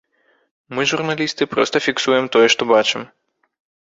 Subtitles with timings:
[0.77, 3.05] Мы, журналісты, проста фіксуем тое, што бачым.